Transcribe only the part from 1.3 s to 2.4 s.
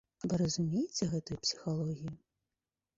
псіхалогію?